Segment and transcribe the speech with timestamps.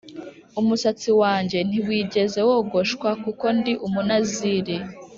[0.59, 4.77] umusatsi wanjye ntiwigeze wogoshwa kuko ndi Umunaziri